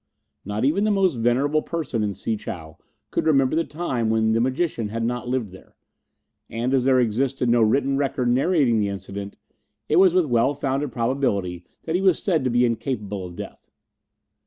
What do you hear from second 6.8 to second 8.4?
there existed no written record